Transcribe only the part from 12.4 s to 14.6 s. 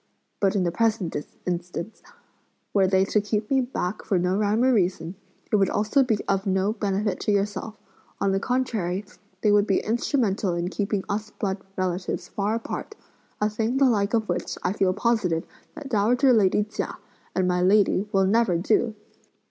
apart; a thing the like of which,